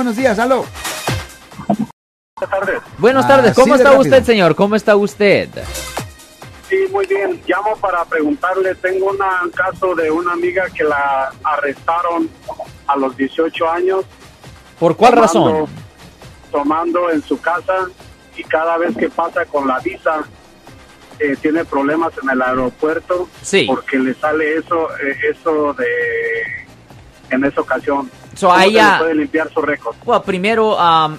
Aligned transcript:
buenos 0.00 0.16
días, 0.16 0.38
aló. 0.38 0.64
Buenas 1.68 2.50
tardes. 2.50 2.82
Buenas 2.96 3.28
tardes, 3.28 3.54
¿cómo 3.54 3.74
está 3.74 3.98
usted, 3.98 4.24
señor? 4.24 4.54
¿Cómo 4.54 4.74
está 4.74 4.96
usted? 4.96 5.50
Sí, 6.70 6.86
muy 6.90 7.04
bien. 7.04 7.38
Llamo 7.46 7.76
para 7.76 8.02
preguntarle, 8.06 8.74
tengo 8.76 9.10
un 9.10 9.18
caso 9.50 9.94
de 9.94 10.10
una 10.10 10.32
amiga 10.32 10.70
que 10.70 10.84
la 10.84 11.30
arrestaron 11.44 12.30
a 12.86 12.96
los 12.96 13.14
18 13.14 13.70
años. 13.70 14.06
¿Por 14.78 14.96
cuál 14.96 15.12
razón? 15.12 15.66
Tomando 16.50 17.10
en 17.10 17.22
su 17.22 17.38
casa 17.38 17.86
y 18.38 18.42
cada 18.44 18.78
vez 18.78 18.96
que 18.96 19.10
pasa 19.10 19.44
con 19.44 19.68
la 19.68 19.80
visa 19.80 20.24
eh, 21.18 21.36
tiene 21.42 21.66
problemas 21.66 22.14
en 22.22 22.30
el 22.30 22.40
aeropuerto 22.40 23.28
sí. 23.42 23.66
porque 23.66 23.98
le 23.98 24.14
sale 24.14 24.56
eso 24.56 24.88
eh, 24.96 25.14
eso 25.30 25.74
de 25.74 25.86
en 27.30 27.44
esa 27.44 27.60
ocasión. 27.60 28.10
So, 28.34 28.48
puede 28.48 29.14
limpiar 29.14 29.52
su 29.52 29.60
récord? 29.62 29.96
Bueno, 30.04 30.22
primero 30.22 30.76
um, 30.76 31.16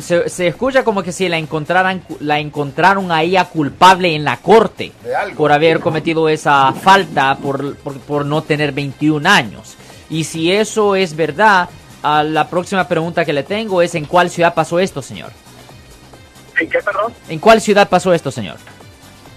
se, 0.00 0.46
escucha 0.46 0.84
como 0.84 1.02
que 1.02 1.12
si 1.12 1.28
la 1.28 1.38
encontraran 1.38 2.02
la 2.20 2.38
encontraron 2.38 3.10
a 3.12 3.22
ella 3.22 3.44
culpable 3.46 4.14
en 4.14 4.24
la 4.24 4.36
corte 4.38 4.92
por 5.36 5.52
haber 5.52 5.80
cometido 5.80 6.28
esa 6.28 6.72
falta 6.72 7.36
por, 7.36 7.76
por, 7.76 8.26
no 8.26 8.42
tener 8.42 8.72
21 8.72 9.28
años. 9.28 9.76
Y 10.08 10.24
si 10.24 10.52
eso 10.52 10.96
es 10.96 11.14
verdad, 11.14 11.68
uh, 12.02 12.22
la 12.24 12.48
próxima 12.48 12.86
pregunta 12.86 13.24
que 13.24 13.32
le 13.32 13.42
tengo 13.42 13.82
es 13.82 13.94
¿en 13.94 14.04
cuál 14.04 14.30
ciudad 14.30 14.54
pasó 14.54 14.78
esto, 14.78 15.02
señor? 15.02 15.30
¿En 16.58 16.68
qué, 16.68 16.78
perdón? 16.78 17.14
¿En 17.28 17.38
cuál 17.38 17.60
ciudad 17.60 17.88
pasó 17.88 18.12
esto, 18.12 18.30
señor? 18.30 18.56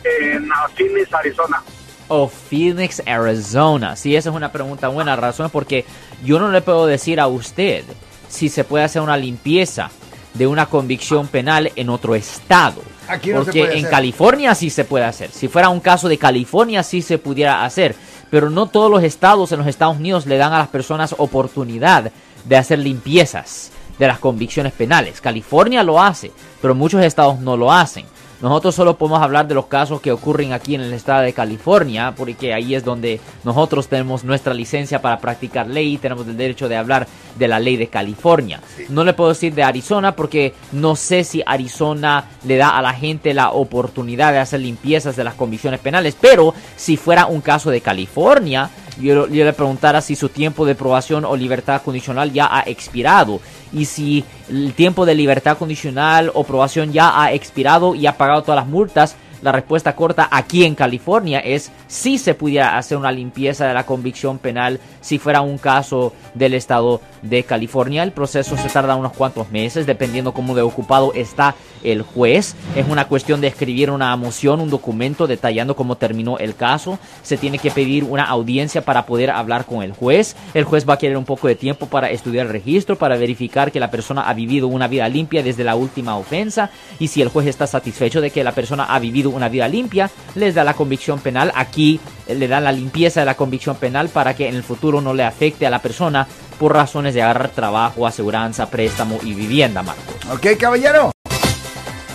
En 0.04 0.50
Phoenix, 0.76 1.14
Arizona. 1.14 1.64
Oh, 2.08 2.28
Phoenix, 2.28 3.02
Arizona. 3.06 3.96
Sí, 3.96 4.16
esa 4.16 4.30
es 4.30 4.36
una 4.36 4.52
pregunta 4.52 4.88
buena 4.88 5.16
razón 5.16 5.50
porque 5.52 5.86
yo 6.24 6.40
no 6.40 6.52
le 6.52 6.62
puedo 6.62 6.86
decir 6.86 7.20
a 7.20 7.28
usted 7.28 7.84
si 8.30 8.50
se 8.50 8.64
puede 8.64 8.84
hacer 8.84 9.02
una 9.02 9.18
limpieza 9.18 9.90
de 10.34 10.48
una 10.48 10.66
convicción 10.66 11.28
penal 11.28 11.72
en 11.76 11.90
otro 11.90 12.16
estado. 12.16 12.82
Aquí 13.08 13.32
porque 13.32 13.74
en 13.74 13.86
California 13.86 14.56
sí 14.56 14.70
se 14.70 14.86
puede 14.86 15.06
hacer. 15.06 15.30
Si 15.32 15.48
fuera 15.48 15.70
un 15.70 15.80
caso 15.80 16.08
de 16.08 16.18
California 16.18 16.84
sí 16.84 17.02
se 17.02 17.18
pudiera 17.18 17.64
hacer. 17.64 17.96
Pero 18.30 18.50
no 18.50 18.66
todos 18.66 18.90
los 18.90 19.04
estados 19.04 19.52
en 19.52 19.60
los 19.60 19.68
Estados 19.68 19.98
Unidos 19.98 20.26
le 20.26 20.38
dan 20.38 20.54
a 20.54 20.60
las 20.60 20.70
personas 20.70 21.14
oportunidad 21.20 22.12
de 22.46 22.58
hacer 22.58 22.80
limpiezas 22.80 23.72
de 24.00 24.08
las 24.08 24.18
convicciones 24.20 24.74
penales. 24.74 25.22
California 25.22 25.84
lo 25.84 26.02
hace, 26.02 26.32
pero 26.62 26.74
muchos 26.74 27.04
estados 27.04 27.40
no 27.40 27.56
lo 27.58 27.72
hacen. 27.72 28.06
Nosotros 28.44 28.76
solo 28.76 28.98
podemos 28.98 29.22
hablar 29.22 29.48
de 29.48 29.56
los 29.56 29.68
casos 29.68 30.02
que 30.02 30.12
ocurren 30.12 30.52
aquí 30.52 30.76
en 30.76 30.82
el 30.82 30.92
estado 30.92 31.22
de 31.22 31.32
California, 31.32 32.14
porque 32.14 32.54
ahí 32.54 32.76
es 32.76 32.84
donde 32.84 33.22
nosotros 33.46 33.88
tenemos 33.88 34.26
nuestra 34.26 34.54
licencia 34.54 35.02
para 35.02 35.18
practicar 35.18 35.66
ley 35.66 35.94
y 35.94 35.98
tenemos 35.98 36.28
el 36.28 36.36
derecho 36.36 36.68
de 36.68 36.76
hablar 36.76 37.08
de 37.38 37.48
la 37.48 37.58
ley 37.58 37.78
de 37.78 37.88
California. 37.88 38.60
No 38.90 39.06
le 39.06 39.14
puedo 39.14 39.30
decir 39.30 39.54
de 39.54 39.64
Arizona 39.64 40.14
porque 40.14 40.54
no 40.74 40.98
sé 40.98 41.24
si 41.24 41.42
Arizona 41.46 42.26
le 42.44 42.58
da 42.58 42.78
a 42.78 42.82
la 42.82 42.92
gente 42.92 43.34
la 43.34 43.52
oportunidad 43.52 44.34
de 44.34 44.40
hacer 44.40 44.60
limpiezas 44.60 45.16
de 45.16 45.24
las 45.24 45.36
convicciones 45.36 45.80
penales, 45.80 46.18
pero 46.20 46.54
si 46.76 46.98
fuera 46.98 47.28
un 47.28 47.40
caso 47.40 47.72
de 47.72 47.80
California, 47.80 48.70
yo, 49.00 49.28
le 49.28 49.54
preguntara 49.54 50.02
si 50.02 50.16
su 50.16 50.30
tiempo 50.30 50.66
de 50.66 50.76
probación 50.76 51.26
o 51.26 51.36
libertad 51.36 51.82
condicional 51.82 52.32
ya 52.32 52.48
ha 52.52 52.62
expirado 52.62 53.40
y 53.72 53.86
si 53.86 54.24
el 54.50 54.74
tiempo 54.74 55.06
de 55.06 55.16
libertad 55.16 55.58
condicional 55.58 56.32
o 56.34 56.44
probación 56.44 56.92
ya 56.92 57.22
ha 57.22 57.34
expirado 57.34 57.96
y 57.96 58.08
ha 58.08 58.18
pagado 58.18 58.44
todas 58.44 58.58
las 58.58 58.68
multas, 58.68 59.16
la 59.44 59.52
respuesta 59.52 59.96
corta 59.96 60.30
aquí 60.32 60.64
en 60.64 60.74
California 60.74 61.40
es 61.40 61.70
si 61.88 62.18
se 62.18 62.34
pudiera 62.34 62.78
hacer 62.78 62.98
una 62.98 63.12
limpieza 63.12 63.68
de 63.68 63.74
la 63.74 63.86
convicción 63.86 64.40
penal 64.40 64.80
si 65.02 65.20
fuera 65.20 65.42
un 65.42 65.58
caso 65.58 66.14
del 66.34 66.54
estado 66.54 67.02
de 67.22 67.44
California. 67.44 68.04
El 68.04 68.14
proceso 68.14 68.56
se 68.56 68.70
tarda 68.70 68.96
unos 68.96 69.12
cuantos 69.12 69.52
meses 69.52 69.86
dependiendo 69.86 70.34
cómo 70.34 70.56
de 70.56 70.62
ocupado 70.62 71.14
está 71.14 71.56
el 71.84 72.02
juez. 72.02 72.56
Es 72.76 72.88
una 72.88 73.06
cuestión 73.10 73.42
de 73.42 73.48
escribir 73.48 73.92
una 73.92 74.16
moción, 74.16 74.62
un 74.62 74.70
documento 74.70 75.28
detallando 75.28 75.76
cómo 75.76 75.98
terminó 75.98 76.38
el 76.38 76.56
caso. 76.56 76.98
Se 77.22 77.36
tiene 77.36 77.60
que 77.60 77.72
pedir 77.72 78.06
una 78.06 78.24
audiencia 78.24 78.86
para 78.86 79.06
poder 79.06 79.30
hablar 79.30 79.66
con 79.66 79.84
el 79.84 79.92
juez. 79.92 80.38
El 80.54 80.64
juez 80.64 80.88
va 80.88 80.94
a 80.94 80.98
querer 80.98 81.18
un 81.18 81.26
poco 81.26 81.50
de 81.50 81.56
tiempo 81.56 81.88
para 81.88 82.10
estudiar 82.10 82.46
el 82.46 82.54
registro, 82.54 82.98
para 82.98 83.18
verificar 83.18 83.74
que 83.74 83.82
la 83.82 83.92
persona 83.92 84.22
ha 84.22 84.34
vivido 84.34 84.70
una 84.70 84.88
vida 84.88 85.10
limpia 85.10 85.44
desde 85.44 85.66
la 85.66 85.76
última 85.76 86.16
ofensa 86.16 86.70
y 86.98 87.10
si 87.10 87.22
el 87.22 87.28
juez 87.28 87.48
está 87.48 87.68
satisfecho 87.68 88.22
de 88.22 88.32
que 88.32 88.44
la 88.44 88.54
persona 88.54 88.86
ha 88.86 89.00
vivido 89.00 89.33
una 89.34 89.50
vida 89.50 89.68
limpia, 89.68 90.10
les 90.36 90.56
da 90.56 90.64
la 90.64 90.74
convicción 90.74 91.20
penal. 91.20 91.52
Aquí 91.56 92.00
eh, 92.28 92.36
le 92.36 92.48
da 92.48 92.60
la 92.60 92.72
limpieza 92.72 93.20
de 93.20 93.26
la 93.26 93.36
convicción 93.36 93.76
penal 93.76 94.10
para 94.10 94.36
que 94.36 94.48
en 94.48 94.56
el 94.56 94.64
futuro 94.64 95.02
no 95.02 95.14
le 95.14 95.24
afecte 95.24 95.66
a 95.66 95.70
la 95.70 95.82
persona 95.82 96.28
por 96.60 96.74
razones 96.74 97.14
de 97.14 97.22
agarrar 97.22 97.50
trabajo, 97.50 98.08
aseguranza, 98.08 98.70
préstamo 98.70 99.20
y 99.24 99.34
vivienda, 99.34 99.84
Marcos. 99.84 100.16
Ok, 100.32 100.58
caballero. 100.60 101.12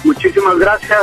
Muchísimas 0.05 0.59
gracias. 0.59 1.01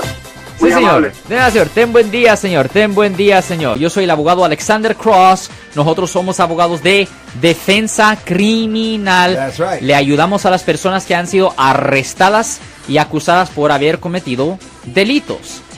sí, 0.59 0.71
señor. 0.71 1.11
señor. 1.27 1.69
Ten 1.69 1.91
buen 1.91 2.09
día, 2.11 2.35
señor. 2.35 2.69
Ten 2.69 2.95
buen 2.95 3.15
día, 3.15 3.41
señor. 3.41 3.77
Yo 3.77 3.89
soy 3.89 4.05
el 4.05 4.11
abogado 4.11 4.45
Alexander 4.45 4.95
Cross. 4.95 5.49
Nosotros 5.75 6.09
somos 6.11 6.39
abogados 6.39 6.81
de 6.81 7.07
defensa 7.41 8.17
criminal. 8.23 9.53
Le 9.81 9.95
ayudamos 9.95 10.45
a 10.45 10.49
las 10.49 10.63
personas 10.63 11.05
que 11.05 11.15
han 11.15 11.27
sido 11.27 11.53
arrestadas 11.57 12.61
y 12.87 12.97
acusadas 12.97 13.49
por 13.49 13.71
haber 13.71 13.99
cometido 13.99 14.57
delitos. 14.85 15.61